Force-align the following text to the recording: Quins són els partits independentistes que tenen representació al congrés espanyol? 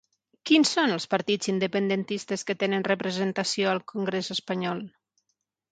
Quins 0.49 0.71
són 0.77 0.93
els 0.95 1.05
partits 1.11 1.51
independentistes 1.53 2.45
que 2.49 2.57
tenen 2.65 2.89
representació 2.91 3.73
al 3.75 3.87
congrés 3.95 4.33
espanyol? 4.39 4.85